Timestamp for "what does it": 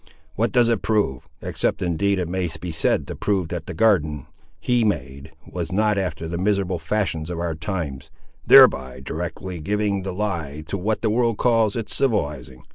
0.33-0.81